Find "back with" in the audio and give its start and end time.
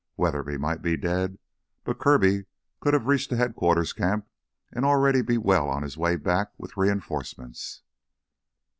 6.15-6.75